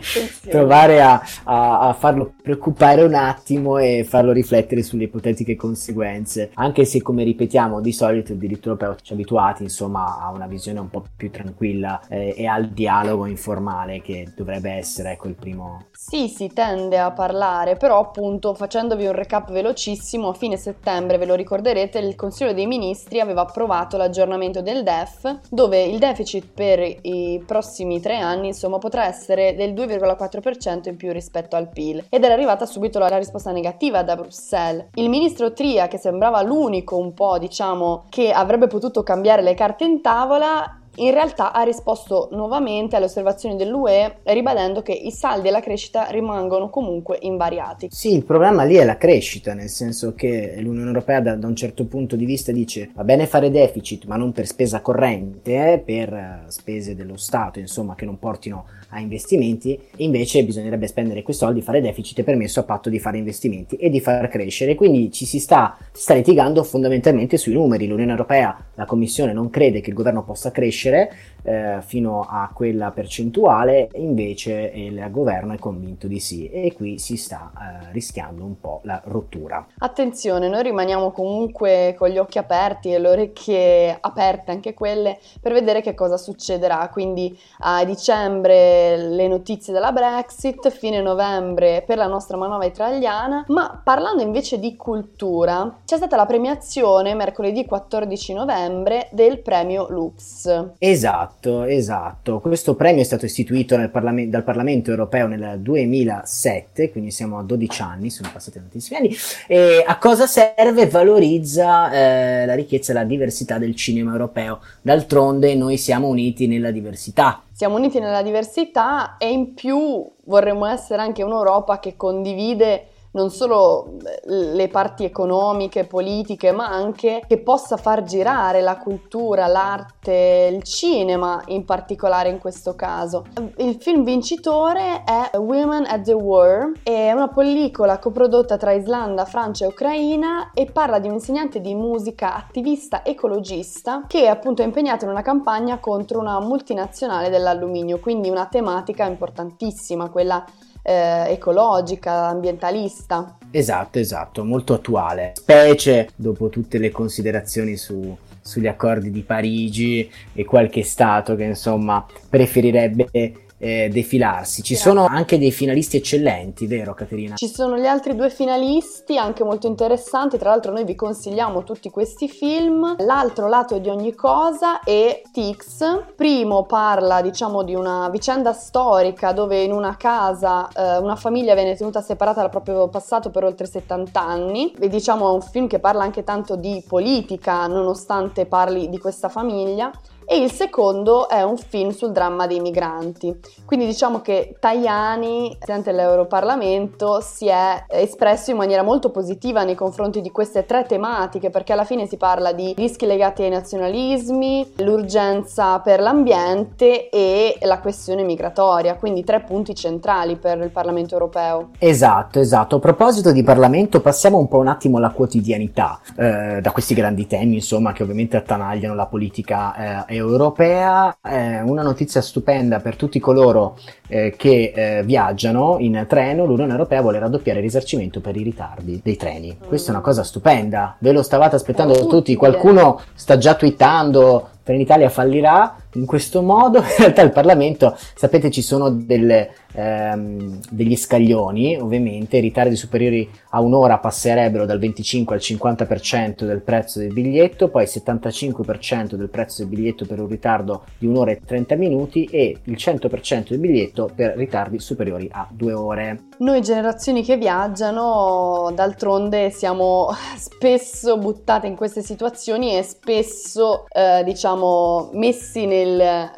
provare 0.50 1.02
a, 1.02 1.22
a, 1.44 1.80
a, 1.88 1.94
farlo 1.94 2.34
preoccupare 2.42 3.04
un 3.04 3.14
attimo 3.14 3.78
e 3.78 4.06
farlo 4.08 4.32
riflettere 4.32 4.84
sulle 4.84 5.06
ipotetiche 5.06 5.56
conseguenze, 5.56 6.52
anche 6.56 6.86
se 6.86 7.02
come 7.02 7.24
ripetiamo 7.24 7.82
di 7.82 7.92
solito 7.92 8.34
il 8.34 8.38
diritto 8.38 8.70
europeo 8.70 8.96
ci 9.02 9.12
ha 9.12 9.16
abituati 9.16 9.64
insomma 9.64 10.20
a 10.20 10.32
una 10.32 10.48
visione 10.48 10.80
un 10.80 10.90
po' 10.90 11.06
più 11.16 11.30
tranquilla 11.32 12.02
eh, 12.08 12.34
e 12.36 12.46
al 12.46 12.70
dialogo 12.70 13.26
informale 13.26 14.02
che 14.02 14.32
dovrebbe 14.36 14.72
essere 14.72 15.12
ecco 15.12 15.28
il 15.28 15.36
primo. 15.36 15.88
Sì, 16.00 16.28
si 16.28 16.54
tende 16.54 17.00
a 17.00 17.12
parlare, 17.12 17.76
però 17.76 18.00
appunto 18.00 18.54
facendovi 18.54 19.08
un 19.08 19.14
recap 19.14 19.52
velocissimo, 19.52 20.30
a 20.30 20.34
fine 20.36 20.56
settembre, 20.56 21.18
ve 21.18 21.26
lo 21.26 21.34
ricorderete, 21.34 21.98
il 21.98 22.16
Consiglio 22.16 22.54
dei 22.54 22.68
Ministri 22.68 23.20
aveva 23.20 23.42
approvato 23.42 23.98
l'aggiornamento 23.98 24.62
del 24.62 24.84
DEF, 24.84 25.40
dove 25.50 25.82
il 25.82 25.98
deficit 25.98 26.50
per 26.54 26.80
i 27.02 27.44
prossimi 27.44 28.00
tre 28.00 28.18
anni 28.20 28.50
insomma 28.50 28.78
potrà 28.78 29.08
essere 29.08 29.56
del 29.56 29.74
2,4% 29.74 30.88
in 30.88 30.98
più 30.98 31.12
rispetto 31.12 31.56
al 31.56 31.68
PIL 31.68 32.06
ed 32.10 32.24
era 32.24 32.36
arrivata 32.36 32.68
subito 32.68 33.00
la 33.00 33.18
risposta 33.18 33.52
negativa 33.52 34.04
da 34.04 34.16
Bruxelles. 34.16 34.90
Il 34.94 35.10
ministro 35.10 35.52
Tria, 35.52 35.88
che 35.88 35.98
sembrava 35.98 36.44
l'unico 36.44 36.96
un 36.96 37.16
po' 37.16 37.40
diciamo 37.40 38.06
che 38.10 38.32
avrebbe 38.32 38.68
potuto 38.68 39.02
cambiare 39.02 39.42
le 39.42 39.56
carte 39.56 39.86
in 39.86 40.00
tavola, 40.02 40.78
in 40.98 41.12
realtà 41.12 41.52
ha 41.54 41.64
risposto 41.64 42.30
nuovamente 42.32 42.96
alle 42.96 43.06
osservazioni 43.06 43.56
dell'UE 43.56 44.18
ribadendo 44.24 44.82
che 44.82 44.94
i 44.94 45.12
saldi 45.12 45.48
e 45.48 45.52
la 45.52 45.60
crescita 45.60 46.08
rimangono 46.10 46.70
comunque 46.70 47.18
invariati. 47.22 47.88
Sì, 47.92 48.14
il 48.14 48.24
problema 48.24 48.64
lì 48.64 48.76
è 48.76 48.86
la 48.86 48.98
crescita, 48.98 49.54
nel 49.54 49.70
senso 49.70 50.14
che 50.14 50.56
l'Unione 50.60 50.88
Europea 50.88 51.22
da, 51.22 51.36
da 51.36 51.48
un 51.48 51.56
certo 51.56 51.86
punto 51.86 52.16
di 52.16 52.26
vista 52.26 52.52
dice 52.52 52.90
va 52.94 53.04
bene 53.04 53.28
fare 53.28 53.52
deficit 53.52 54.06
ma 54.06 54.16
non 54.16 54.32
per 54.32 54.48
spesa 54.48 54.82
corrente, 54.82 55.74
eh, 55.74 55.80
per 55.80 56.12
uh, 56.12 56.50
spese 56.50 56.96
dello 56.96 57.18
Stato, 57.18 57.60
insomma, 57.60 57.96
che 57.96 58.06
non 58.06 58.20
portino 58.20 58.66
a 58.90 59.00
investimenti, 59.00 59.80
invece 59.98 60.44
bisognerebbe 60.44 60.88
spendere 60.88 61.24
quei 61.24 61.36
soldi, 61.36 61.62
fare 61.62 61.82
deficit 61.82 62.24
permesso 62.24 62.60
a 62.62 62.64
patto 62.64 62.90
di 62.90 63.00
fare 63.00 63.18
investimenti 63.18 63.76
e 63.76 63.90
di 63.90 64.00
far 64.00 64.28
crescere. 64.30 64.76
Quindi 64.76 65.12
ci 65.12 65.26
si 65.26 65.40
sta, 65.40 65.78
si 65.92 66.04
sta 66.04 66.14
litigando 66.14 66.64
fondamentalmente 66.64 67.38
sui 67.38 67.54
numeri. 67.54 67.88
L'Unione 67.88 68.12
Europea, 68.12 68.58
la 68.76 68.86
Commissione 68.86 69.34
non 69.34 69.50
crede 69.50 69.82
che 69.82 69.90
il 69.90 69.96
governo 69.96 70.24
possa 70.24 70.52
crescere 70.52 71.12
eh, 71.44 71.78
fino 71.82 72.22
a 72.22 72.52
quella 72.54 72.92
percentuale, 72.92 73.90
invece 73.96 74.72
il 74.74 75.08
governo 75.12 75.54
è 75.54 75.58
convinto 75.58 76.08
di 76.08 76.20
sì 76.20 76.50
e 76.50 76.74
qui 76.74 77.00
si 77.00 77.18
sta 77.18 77.52
eh, 77.54 77.92
rischiando 77.92 78.44
un 78.44 78.60
po' 78.60 78.82
la 78.84 79.02
rottura. 79.06 79.66
Attenzione, 79.80 80.48
noi 80.48 80.64
rimaniamo 80.64 81.12
comunque 81.12 81.96
con 81.98 82.10
gli 82.10 82.18
occhi 82.18 82.38
aperti 82.38 82.94
e 82.94 83.00
le 83.00 83.10
orecchie 83.10 83.98
aperte 84.00 84.52
anche 84.52 84.74
quelle 84.74 85.18
per 85.42 85.54
vedere 85.54 85.82
che 85.82 85.94
cosa 85.94 86.18
succederà. 86.18 86.90
Quindi 86.92 87.38
a 87.60 87.84
dicembre 87.86 88.77
le 88.98 89.28
notizie 89.28 89.74
della 89.74 89.92
Brexit, 89.92 90.70
fine 90.70 91.02
novembre 91.02 91.84
per 91.86 91.98
la 91.98 92.08
nostra 92.08 92.38
manovra 92.38 92.66
italiana, 92.66 93.46
ma 93.48 93.80
parlando 93.84 94.22
invece 94.22 94.60
di 94.60 94.76
cultura, 94.76 95.80
c'è 95.86 95.98
stata 95.98 96.16
la 96.16 96.26
premiazione 96.26 97.14
mercoledì 97.14 97.66
14 97.66 98.34
novembre 98.34 99.10
del 99.12 99.40
premio 99.40 99.88
Lux. 99.90 100.74
Esatto, 100.78 101.64
esatto. 101.64 102.40
Questo 102.40 102.76
premio 102.76 103.02
è 103.02 103.06
stato 103.06 103.26
istituito 103.26 103.76
Parlame- 103.90 104.30
dal 104.30 104.44
Parlamento 104.44 104.90
europeo 104.90 105.28
nel 105.28 105.60
2007, 105.60 106.92
quindi 106.92 107.12
siamo 107.12 107.40
a 107.40 107.44
12 107.44 107.82
anni, 107.82 108.10
sono 108.10 108.30
passati 108.32 108.60
tantissimi 108.60 109.00
anni. 109.00 109.16
E 109.48 109.84
a 109.86 109.98
cosa 109.98 110.28
serve? 110.28 110.88
Valorizza 110.88 111.92
eh, 111.92 112.46
la 112.46 112.56
ricchezza 112.56 112.92
e 112.92 112.96
la 112.96 113.04
diversità 113.04 113.58
del 113.58 113.76
cinema 113.76 114.12
europeo. 114.12 114.60
D'altronde 114.82 115.56
noi 115.56 115.78
siamo 115.78 116.08
uniti 116.08 116.48
nella 116.48 116.72
diversità. 116.72 117.42
Siamo 117.58 117.78
uniti 117.78 117.98
nella 117.98 118.22
diversità 118.22 119.18
e 119.18 119.32
in 119.32 119.56
più 119.56 120.08
vorremmo 120.26 120.68
essere 120.68 121.02
anche 121.02 121.24
un'Europa 121.24 121.80
che 121.80 121.96
condivide 121.96 122.90
non 123.18 123.32
solo 123.32 123.94
le 124.26 124.68
parti 124.68 125.04
economiche, 125.04 125.86
politiche, 125.86 126.52
ma 126.52 126.68
anche 126.68 127.24
che 127.28 127.40
possa 127.40 127.76
far 127.76 128.04
girare 128.04 128.62
la 128.62 128.78
cultura, 128.78 129.48
l'arte, 129.48 130.52
il 130.54 130.62
cinema 130.62 131.42
in 131.48 131.66
particolare 131.66 132.30
in 132.30 132.38
questo 132.38 132.76
caso. 132.76 133.26
Il 133.58 133.78
film 133.80 134.04
vincitore 134.04 135.04
è 135.04 135.36
Women 135.36 135.86
at 135.88 136.04
the 136.04 136.14
War, 136.14 136.72
è 136.84 137.12
una 137.12 137.28
pellicola 137.30 137.98
coprodotta 137.98 138.56
tra 138.56 138.72
Islanda, 138.72 139.26
Francia 139.26 139.66
e 139.66 139.70
Ucraina 139.70 140.52
e 140.54 140.68
parla 140.72 141.00
di 141.00 141.08
un 141.08 141.16
insegnante 141.16 141.60
di 141.60 141.74
musica 141.74 142.36
attivista 142.36 143.04
ecologista 143.04 144.04
che 144.08 144.28
appunto 144.28 144.62
è 144.62 144.66
impegnato 144.66 145.06
in 145.06 145.10
una 145.10 145.24
campagna 145.24 145.80
contro 145.80 146.20
una 146.20 146.40
multinazionale 146.40 147.30
dell'alluminio, 147.30 148.00
quindi 148.00 148.30
una 148.30 148.46
tematica 148.46 149.06
importantissima, 149.06 150.12
quella 150.12 150.46
eh, 150.88 151.26
ecologica, 151.32 152.28
ambientalista. 152.28 153.38
Esatto, 153.52 154.00
esatto, 154.00 154.46
molto 154.46 154.74
attuale, 154.74 155.34
specie 155.36 156.10
dopo 156.16 156.48
tutte 156.48 156.78
le 156.78 156.92
considerazioni 156.92 157.76
su, 157.76 158.16
sugli 158.40 158.68
accordi 158.68 159.12
di 159.12 159.22
Parigi 159.22 160.10
e 160.34 160.46
qualche 160.46 160.84
Stato 160.84 161.36
che 161.36 161.44
insomma 161.44 162.06
preferirebbe 162.30 163.47
eh, 163.58 163.90
defilarsi. 163.92 164.62
Ci 164.62 164.76
sono 164.76 165.06
anche 165.06 165.38
dei 165.38 165.52
finalisti 165.52 165.98
eccellenti, 165.98 166.68
vero 166.68 166.94
Caterina? 166.94 167.36
Ci 167.36 167.48
sono 167.48 167.78
gli 167.78 167.86
altri 167.86 168.16
due 168.16 168.30
finalisti, 168.30 169.18
anche 169.18 169.44
molto 169.44 169.68
interessanti. 169.68 170.38
Tra 170.38 170.50
l'altro, 170.50 170.72
noi 170.72 170.84
vi 170.84 170.96
consigliamo 170.96 171.64
tutti 171.64 171.90
questi 171.90 172.30
film. 172.30 172.96
L'altro 173.00 173.48
lato 173.48 173.78
di 173.80 173.90
ogni 173.90 174.14
cosa 174.14 174.82
è 174.84 175.22
Tix. 175.32 176.14
Primo 176.16 176.66
parla, 176.66 177.22
diciamo, 177.22 177.64
di 177.64 177.74
una 177.74 178.10
vicenda 178.10 178.54
storica 178.54 179.32
dove 179.32 179.62
in 179.62 179.72
una 179.72 179.98
casa 179.98 180.68
eh, 180.70 180.98
una 180.98 181.16
famiglia 181.16 181.56
viene 181.56 181.76
tenuta 181.76 182.02
separata 182.02 182.42
dal 182.42 182.50
proprio 182.50 182.88
passato 182.88 183.30
per 183.30 183.44
oltre 183.44 183.66
70 183.66 184.22
anni. 184.22 184.72
E 184.80 184.88
diciamo 184.88 185.30
è 185.30 185.34
un 185.34 185.42
film 185.42 185.68
che 185.68 185.80
parla 185.80 186.04
anche 186.04 186.24
tanto 186.24 186.56
di 186.56 186.84
politica, 186.88 187.66
nonostante 187.68 188.46
parli 188.46 188.90
di 188.90 189.00
questa 189.00 189.30
famiglia 189.30 189.92
e 190.30 190.38
il 190.38 190.52
secondo 190.52 191.30
è 191.30 191.42
un 191.42 191.56
film 191.56 191.92
sul 191.92 192.12
dramma 192.12 192.48
dei 192.48 192.60
migranti. 192.60 193.40
Quindi 193.66 193.86
diciamo 193.86 194.20
che 194.20 194.56
Tajani, 194.60 195.56
presidente 195.58 195.92
dell'Europarlamento, 195.92 197.22
si 197.22 197.48
è 197.48 197.86
espresso 197.88 198.52
in 198.52 198.58
maniera 198.58 198.84
molto 198.84 199.10
positiva 199.10 199.64
nei 199.64 199.76
confronti 199.76 200.20
di 200.20 200.30
queste 200.30 200.66
tre 200.66 200.84
tematiche, 200.84 201.50
perché 201.50 201.72
alla 201.72 201.86
fine 201.86 202.08
si 202.08 202.18
parla 202.18 202.52
di 202.52 202.74
rischi 202.76 203.06
legati 203.06 203.44
ai 203.44 203.50
nazionalismi, 203.50 204.74
l'urgenza 204.78 205.80
per 205.80 206.02
l'ambiente 206.02 207.08
e 207.10 207.58
la 207.62 207.80
questione 207.80 208.24
migratoria, 208.24 208.96
quindi 208.96 209.24
tre 209.24 209.42
punti 209.42 209.74
centrali 209.74 210.36
per 210.36 210.58
il 210.58 210.72
Parlamento 210.72 211.14
europeo. 211.14 211.70
Esatto, 211.80 212.40
esatto. 212.40 212.76
A 212.76 212.80
proposito 212.80 213.32
di 213.32 213.44
Parlamento, 213.44 214.02
passiamo 214.02 214.38
un 214.38 214.50
po' 214.50 214.58
un 214.58 214.68
attimo 214.68 214.98
alla 214.98 215.12
quotidianità, 215.12 216.02
eh, 216.18 216.60
da 216.62 216.72
questi 216.72 216.94
grandi 216.94 217.28
temi, 217.28 217.56
insomma, 217.56 217.94
che 217.94 218.04
ovviamente 218.04 218.36
attanagliano 218.36 218.94
la 218.94 219.06
politica 219.06 220.06
eh, 220.06 220.16
europea, 220.18 221.18
eh, 221.24 221.62
una 221.62 221.82
notizia 221.82 222.22
stupenda 222.22 222.80
per 222.80 222.96
tutti 222.96 223.20
coloro 223.20 223.78
eh, 224.08 224.34
che 224.38 224.74
eh, 224.76 225.04
viaggiano 225.04 225.78
in 225.80 226.06
treno, 226.08 226.46
l'Unione 226.46 226.72
Europea 226.72 227.02
vuole 227.02 227.20
raddoppiare 227.20 227.60
il 227.60 227.66
risarcimento 227.66 228.20
per 228.20 228.36
i 228.36 228.44
ritardi 228.44 229.00
dei 229.04 229.16
treni. 229.16 229.58
Questa 229.58 229.92
è 229.92 229.94
una 229.94 230.04
cosa 230.04 230.24
stupenda, 230.24 230.96
ve 231.00 231.12
lo 231.12 231.24
stavate 231.24 231.56
aspettando 231.56 232.08
tutti, 232.08 232.36
qualcuno 232.36 233.02
sta 233.14 233.38
già 233.38 233.56
twittando 233.56 234.50
Trenitalia 234.68 235.08
fallirà 235.08 235.78
in 235.98 236.06
questo 236.06 236.42
modo. 236.42 236.80
In 236.98 236.98
realtà 236.98 237.22
il 237.22 237.32
Parlamento, 237.32 237.98
sapete, 238.16 238.50
ci 238.50 238.62
sono 238.62 238.90
delle, 238.90 239.52
ehm, 239.74 240.60
degli 240.70 240.96
scaglioni, 240.96 241.78
ovviamente, 241.78 242.38
i 242.38 242.42
ritardi 242.42 242.76
superiori 242.76 243.30
a 243.50 243.62
un'ora 243.62 243.98
passerebbero 243.98 244.66
dal 244.66 244.80
25 244.80 245.36
al 245.36 245.42
50% 245.42 246.46
del 246.46 246.62
prezzo 246.62 247.00
del 247.00 247.14
biglietto, 247.14 247.70
poi 247.70 247.84
il 247.84 247.90
75% 247.92 249.16
del 249.16 249.30
prezzo 249.30 249.64
del 249.64 249.70
biglietto 249.70 250.06
per 250.06 250.20
un 250.20 250.28
ritardo 250.28 250.84
di 250.98 251.08
un'ora 251.08 251.32
e 251.32 251.42
30 251.46 251.76
minuti 251.76 252.26
e 252.26 252.58
il 252.64 252.76
100% 252.76 253.50
del 253.50 253.60
biglietto 253.60 254.10
per 254.14 254.36
ritardi 254.36 254.80
superiori 254.80 255.28
a 255.32 255.48
due 255.52 255.74
ore. 255.74 256.26
Noi 256.40 256.62
generazioni 256.62 257.24
che 257.24 257.38
viaggiano, 257.38 258.72
d'altronde 258.74 259.50
siamo 259.50 260.10
spesso 260.38 261.18
buttate 261.18 261.68
in 261.68 261.76
queste 261.76 262.02
situazioni 262.02 262.78
e 262.78 262.84
spesso, 262.84 263.86
eh, 263.90 264.24
diciamo, 264.24 265.10
messi 265.14 265.66
nel 265.66 265.87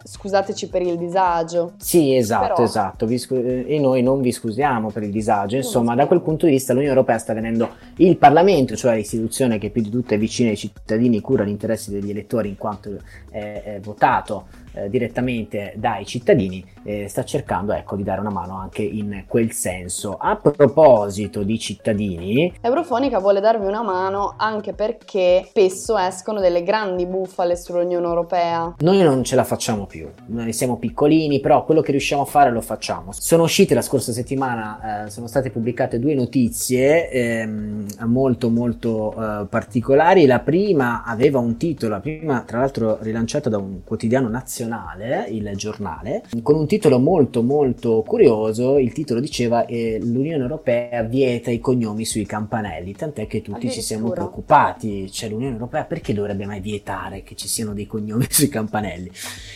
scusateci 0.04 0.68
per 0.68 0.82
il 0.82 0.98
disagio. 0.98 1.74
Sì, 1.78 2.16
esatto, 2.16 2.54
Però... 2.54 2.64
esatto. 2.64 3.18
Scu- 3.18 3.44
e 3.44 3.80
noi 3.80 4.02
non 4.02 4.22
vi 4.22 4.32
scusiamo 4.32 4.92
per 4.92 5.04
il 5.04 5.12
disagio. 5.12 5.56
Insomma, 5.56 5.96
da 5.96 6.08
quel 6.08 6.22
punto 6.22 6.46
di 6.46 6.52
vista 6.52 6.74
l'Unione 6.74 6.94
Europea 6.94 7.18
sta 7.18 7.34
venendo 7.34 7.70
il 7.98 8.18
Parlamento, 8.18 8.76
cioè 8.76 8.96
l'istituzione 8.96 9.58
che 9.58 9.70
più 9.70 9.82
di 9.82 9.90
tutte 9.90 10.16
è 10.16 10.18
vicina 10.18 10.50
ai 10.50 10.58
cittadini, 10.58 11.22
cura 11.22 11.44
gli 11.44 11.50
interessi 11.50 11.92
degli 11.92 12.10
elettori 12.10 12.50
in 12.50 12.58
quanto 12.58 12.98
è, 13.30 13.62
è 13.64 13.80
votato 13.82 14.46
eh, 14.74 14.90
direttamente 14.90 15.74
dai 15.76 16.06
cittadini, 16.06 16.64
eh, 16.84 17.08
sta 17.08 17.24
cercando 17.24 17.74
ecco, 17.74 17.96
di 17.96 18.04
dare 18.04 18.20
una 18.20 18.30
mano 18.30 18.58
anche 18.58 18.84
in 18.84 19.24
quel 19.28 19.52
senso. 19.52 20.18
A 20.18 20.36
proposito 20.36 21.44
di 21.44 21.58
cittadini, 21.60 22.54
Eurofonica 22.62 23.20
vuole 23.20 23.40
darvi 23.40 23.66
una 23.66 23.82
mano 23.82 24.36
anche 24.38 24.74
perché 24.74 25.46
spesso 25.48 25.98
escono 25.98 26.40
delle 26.40 26.64
grandi 26.64 27.06
bufale 27.06 27.56
sull'Unione 27.56 28.06
Europea. 28.06 28.76
Noi 28.80 29.02
non 29.02 29.24
ce 29.24 29.36
la 29.36 29.44
facciamo 29.44 29.86
più, 29.86 30.08
noi 30.28 30.54
siamo 30.54 30.78
piccolini, 30.78 31.40
però 31.40 31.66
quello 31.66 31.82
che 31.82 31.92
riusciamo 31.92 32.22
a 32.22 32.26
fare 32.26 32.52
lo 32.52 32.62
facciamo. 32.62 33.12
Sono 33.12 33.44
uscite 33.44 33.74
la 33.74 33.82
scorsa 33.82 34.12
settimana, 34.12 35.06
eh, 35.06 35.10
sono 35.10 35.28
state 35.28 35.50
pubblicate 35.50 36.00
due 36.00 36.14
notizie 36.14 37.10
ehm, 37.10 37.88
molto 38.06 38.50
molto 38.50 39.14
eh, 39.14 39.46
particolari. 39.48 40.26
La 40.26 40.40
prima 40.40 41.04
aveva 41.04 41.40
un 41.40 41.58
titolo, 41.58 41.96
la 41.96 42.00
prima 42.00 42.42
tra 42.42 42.60
l'altro 42.60 42.98
rilanciata 43.02 43.50
da 43.50 43.58
un 43.58 43.84
quotidiano 43.84 44.28
nazionale 44.28 44.59
nazionale, 44.60 45.28
il 45.30 45.52
giornale, 45.56 46.24
con 46.42 46.56
un 46.56 46.68
titolo 46.68 47.00
molto 47.00 47.42
molto 47.42 48.04
curioso. 48.06 48.78
Il 48.78 48.92
titolo 48.92 49.20
diceva 49.20 49.66
eh, 49.66 50.00
l'Unione 50.02 50.42
Europea 50.42 51.04
vieta 51.04 51.52
i 51.52 51.60
cognomi 51.60 52.06
sui 52.06 52.26
campanelli, 52.26 52.94
tant'è 52.94 53.28
che 53.28 53.42
tutti 53.42 53.72
ci 53.72 53.82
siamo 53.82 54.10
preoccupati. 54.10 55.10
Cioè 55.10 55.30
l'Unione 55.30 55.54
Europea 55.54 55.84
perché 55.84 56.14
dovrebbe 56.14 56.46
mai 56.46 56.60
vietare 56.60 57.24
che 57.24 57.36
ci 57.36 57.48
siano 57.48 57.74
dei 57.74 57.86
cognomi 57.86 58.26
sui 58.30 58.50
campanelli? 58.50 59.12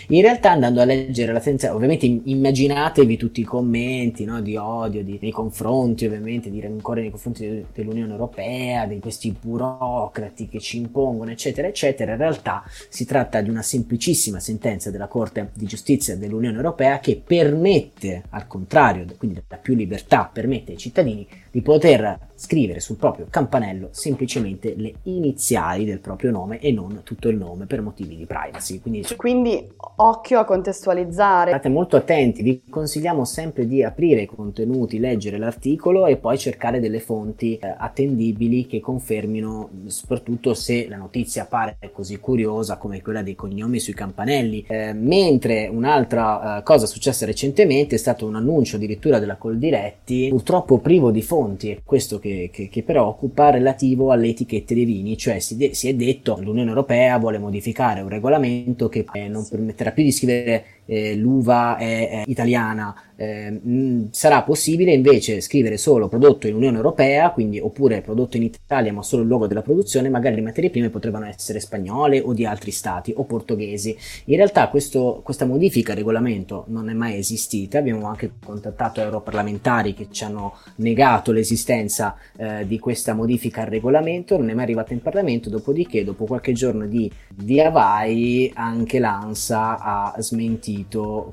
In 0.10 0.22
realtà 0.22 0.52
andando 0.52 0.82
a 0.82 0.86
leggere 0.86 1.34
la 1.34 1.40
sentenza, 1.40 1.74
ovviamente 1.74 2.06
immaginatevi 2.06 3.18
tutti 3.18 3.42
i 3.42 3.46
commenti 3.46 4.26
no, 4.26 4.42
di 4.42 4.56
odio 4.56 5.04
di, 5.04 5.18
nei 5.22 5.32
confronti, 5.32 6.06
ovviamente 6.06 6.50
di 6.50 6.62
rancore 6.62 7.02
nei 7.02 7.10
confronti 7.10 7.66
dell'Unione 7.74 8.12
Europea, 8.12 8.86
di 8.86 9.00
questi 9.00 9.36
burocrati 9.40 10.48
che 10.48 10.60
ci 10.60 10.78
impongono, 10.78 11.32
eccetera, 11.32 11.68
eccetera. 11.68 12.12
In 12.12 12.18
realtà 12.18 12.64
si 12.90 13.06
tratta 13.06 13.42
di 13.42 13.50
una 13.50 13.62
semplicissima 13.62 14.40
sentenza 14.40 14.92
della 14.94 15.08
Corte 15.08 15.50
di 15.54 15.66
Giustizia 15.66 16.16
dell'Unione 16.16 16.56
Europea 16.56 17.00
che 17.00 17.22
permette, 17.24 18.24
al 18.30 18.48
contrario, 18.48 19.06
quindi 19.18 19.42
dà 19.46 19.58
più 19.58 19.74
libertà, 19.76 20.30
permette 20.32 20.72
ai 20.72 20.78
cittadini 20.78 21.28
di 21.52 21.62
poter 21.62 22.32
scrivere 22.36 22.80
sul 22.80 22.98
proprio 22.98 23.28
campanello 23.30 23.90
semplicemente 23.92 24.74
le 24.76 24.96
iniziali 25.04 25.86
del 25.86 26.00
proprio 26.00 26.32
nome 26.32 26.60
e 26.60 26.72
non 26.72 27.02
tutto 27.04 27.30
il 27.30 27.38
nome 27.38 27.68
per 27.68 27.82
motivi 27.82 28.18
di 28.18 28.26
privacy. 28.26 28.82
Quindi, 28.82 29.06
Quindi 29.16 29.70
occhio 29.98 30.40
a 30.40 30.46
contestualizzare. 30.46 31.52
State 31.52 31.70
molto 31.70 31.96
attenti, 31.96 32.42
vi 32.42 32.64
consigliamo 32.70 33.24
sempre 33.24 33.66
di 33.66 33.84
aprire 33.84 34.22
i 34.22 34.26
contenuti, 34.26 35.00
leggere 35.00 35.38
l'articolo 35.38 36.06
e 36.06 36.18
poi 36.18 36.38
cercare 36.38 36.80
delle 36.80 37.00
fonti 37.00 37.58
eh, 37.58 37.76
attendibili 37.78 38.66
che 38.66 38.82
confermino, 38.82 39.70
soprattutto 39.86 40.54
se 40.54 40.88
la 40.90 40.98
notizia 40.98 41.46
pare 41.46 41.78
così 41.94 42.20
curiosa 42.20 42.78
come 42.78 43.02
quella 43.02 43.22
dei 43.22 43.36
cognomi 43.36 43.80
sui 43.80 43.94
campanelli. 43.94 44.66
Eh, 44.68 44.83
mentre 44.92 45.68
un'altra 45.68 46.58
eh, 46.58 46.64
cosa 46.64 46.86
successa 46.86 47.26
recentemente 47.26 47.96
è 47.96 47.98
stato 47.98 48.26
un 48.26 48.36
annuncio 48.36 48.76
addirittura 48.76 49.20
della 49.20 49.38
Coldiretti, 49.38 50.28
purtroppo 50.30 50.80
privo 50.80 51.12
di 51.12 51.22
fonti 51.22 51.70
è 51.70 51.78
questo 51.86 52.20
che, 52.20 52.50
che, 52.52 52.68
che, 52.68 52.84
preoccupa, 52.84 53.52
relativo 53.52 54.12
alle 54.12 54.28
etichette 54.28 54.74
dei 54.74 54.86
vini, 54.86 55.18
cioè 55.18 55.40
si, 55.40 55.56
de- 55.56 55.74
si, 55.74 55.88
è 55.88 55.94
detto 55.94 56.34
che 56.36 56.42
l'Unione 56.42 56.70
Europea 56.70 57.18
vuole 57.18 57.38
modificare 57.38 58.02
un 58.02 58.10
regolamento 58.10 58.90
che 58.90 59.06
eh, 59.14 59.28
non 59.28 59.48
permetterà 59.48 59.92
più 59.92 60.04
di 60.04 60.12
scrivere 60.12 60.66
eh, 60.86 61.16
l'uva 61.16 61.78
è, 61.78 62.10
è 62.10 62.24
italiana, 62.26 62.94
eh, 63.16 63.52
mh, 63.52 64.10
sarà 64.12 64.42
possibile 64.44 64.94
invece 64.94 65.40
scrivere 65.42 65.78
solo 65.78 66.08
prodotto 66.08 66.48
in 66.48 66.56
Unione 66.56 66.78
Europea, 66.78 67.32
quindi 67.32 67.60
oppure 67.60 68.02
prodotto 68.02 68.38
in 68.38 68.44
Italia 68.44 68.92
ma 68.92 69.04
solo 69.04 69.22
il 69.22 69.28
luogo 69.28 69.48
della 69.48 69.62
produzione, 69.62 70.10
magari 70.10 70.36
le 70.36 70.42
materie 70.42 70.70
prime 70.70 70.90
potrebbero 70.90 71.26
essere 71.26 71.60
spagnole 71.60 72.20
o 72.20 72.34
di 72.34 72.46
altri 72.46 72.72
stati 72.72 73.14
o 73.16 73.24
portoghesi. 73.24 73.96
In 74.26 74.36
realtà 74.36 74.68
questo, 74.68 75.22
questa 75.24 75.46
modifica 75.46 75.92
al 75.92 75.98
regolamento 75.98 76.66
non 76.68 76.90
è 76.90 76.94
mai 76.94 77.18
esistita, 77.18 77.78
abbiamo 77.78 78.08
anche 78.08 78.32
contattato 78.44 79.00
europarlamentari 79.00 79.94
che 79.94 80.08
ci 80.12 80.24
hanno 80.24 80.56
negato 80.78 81.32
l'esistenza 81.32 82.16
eh, 82.36 82.66
di 82.68 82.80
questa 82.80 83.14
modifica 83.14 83.62
al 83.62 83.68
regolamento, 83.68 84.38
non 84.38 84.50
è 84.50 84.54
mai 84.54 84.64
arrivata 84.64 84.94
in 84.94 85.02
Parlamento, 85.02 85.50
dopodiché 85.50 86.04
dopo 86.04 86.26
qualche 86.26 86.54
giorno 86.54 86.88
di 86.88 87.10
via 87.36 87.70
vai 87.70 88.52
anche 88.54 89.00
l'ANSA 89.00 89.78
ha 89.80 90.16
smentito 90.20 90.73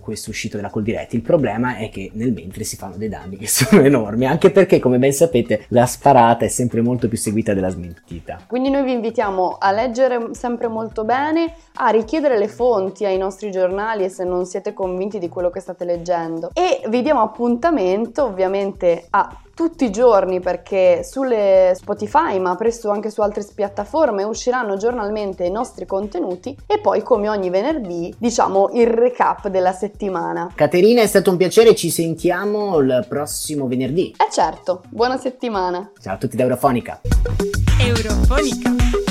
questo 0.01 0.31
uscito 0.31 0.57
della 0.57 0.71
Coldiretti. 0.71 1.17
Il 1.17 1.23
problema 1.23 1.77
è 1.77 1.89
che 1.91 2.11
nel 2.15 2.33
mentre 2.33 2.65
si 2.65 2.77
fanno 2.77 2.97
dei 2.97 3.09
danni 3.09 3.37
che 3.37 3.47
sono 3.49 3.83
enormi, 3.83 4.27
anche 4.27 4.51
perché 4.51 4.79
come 4.79 4.99
ben 4.99 5.13
sapete 5.13 5.65
la 5.69 5.87
sparata 5.87 6.45
è 6.45 6.49
sempre 6.49 6.81
molto 6.81 7.09
più 7.09 7.19
seguita 7.19 7.55
della 7.55 7.71
smentita. 7.71 8.41
Quindi 8.47 8.71
noi 8.71 8.85
vi 8.85 8.93
invitiamo 8.93 9.57
a 9.59 9.73
leggere 9.73 10.31
sempre 10.33 10.69
molto 10.69 11.05
bene, 11.05 11.55
a 11.75 11.89
richiedere 11.89 12.39
le 12.39 12.49
fonti 12.49 13.05
ai 13.05 13.19
nostri 13.19 13.51
giornali 13.51 14.09
se 14.11 14.25
non 14.25 14.47
siete 14.47 14.73
convinti 14.73 15.19
di 15.19 15.29
quello 15.29 15.51
che 15.51 15.61
state 15.61 15.85
leggendo. 15.85 16.51
E 16.53 16.83
vi 16.89 17.03
diamo 17.03 17.21
appuntamento 17.21 18.25
ovviamente 18.25 19.07
a 19.11 19.37
tutti 19.61 19.85
i 19.85 19.91
giorni 19.91 20.41
perché 20.41 21.05
sulle 21.05 21.75
Spotify 21.77 22.39
ma 22.39 22.57
presto 22.57 22.89
anche 22.89 23.11
su 23.11 23.21
altre 23.21 23.47
piattaforme 23.55 24.23
usciranno 24.23 24.79
giornalmente 24.79 25.45
i 25.45 25.51
nostri 25.51 25.85
contenuti 25.85 26.57
e 26.67 26.79
poi 26.79 27.03
come 27.03 27.29
ogni 27.29 27.51
venerdì 27.51 28.15
diciamo 28.17 28.71
il 28.73 28.87
recap 28.87 29.49
della 29.49 29.73
settimana. 29.73 30.51
Caterina 30.55 31.03
è 31.03 31.07
stato 31.07 31.31
un 31.31 31.37
piacere, 31.37 31.75
ci 31.75 31.91
sentiamo 31.91 32.79
il 32.79 33.05
prossimo 33.07 33.69
venerdì. 33.69 34.15
Eh 34.17 34.33
certo, 34.33 34.81
buona 34.89 35.19
settimana. 35.19 35.93
Ciao 36.01 36.15
a 36.15 36.17
tutti 36.17 36.39
da 36.39 36.45
Eurofonica. 36.45 37.03
Eurofonica. 37.79 39.10